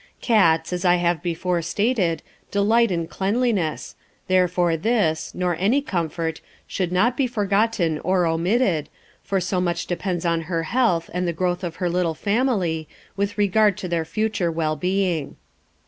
[0.19, 3.95] Cats, as I have before stated, delight in cleanliness,
[4.27, 8.89] therefore this, nor any comfort, should not be forgotten or omitted,
[9.21, 13.37] for so much depends on her health and the growth of her little family, with
[13.37, 15.35] regard to their future well being.